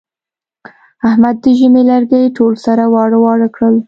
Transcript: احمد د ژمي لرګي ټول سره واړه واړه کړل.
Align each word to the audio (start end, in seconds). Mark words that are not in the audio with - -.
احمد 1.09 1.35
د 1.43 1.45
ژمي 1.57 1.83
لرګي 1.89 2.23
ټول 2.37 2.53
سره 2.65 2.83
واړه 2.93 3.17
واړه 3.23 3.47
کړل. 3.55 3.75